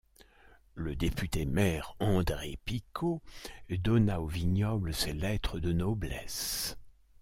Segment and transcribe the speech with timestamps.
[0.73, 3.21] Le député-maire André Picquot
[3.69, 6.75] donna au vignoble ses lettres de noblesse.